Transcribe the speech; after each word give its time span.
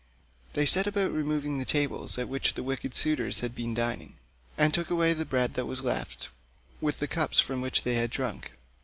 They 0.53 0.65
set 0.65 0.87
about 0.87 1.11
removing 1.13 1.59
the 1.59 1.63
tables 1.63 2.17
at 2.17 2.27
which 2.27 2.55
the 2.55 2.63
wicked 2.63 2.95
suitors 2.95 3.41
had 3.41 3.53
been 3.53 3.75
dining, 3.75 4.15
and 4.57 4.73
took 4.73 4.89
away 4.89 5.13
the 5.13 5.25
bread 5.25 5.53
that 5.53 5.67
was 5.67 5.83
left, 5.83 6.29
with 6.81 6.97
the 6.97 7.07
cups 7.07 7.39
from 7.39 7.61
which 7.61 7.83
they 7.83 7.93
had 7.93 8.09
drunk. 8.09 8.53